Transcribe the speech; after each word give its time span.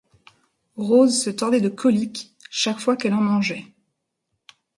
Rose 0.77 1.15
se 1.21 1.29
tordait 1.29 1.61
de 1.61 1.69
coliques, 1.69 2.33
chaque 2.49 2.79
fois 2.79 2.97
qu’elle 2.97 3.13
en 3.13 3.21
mangeait. 3.21 3.67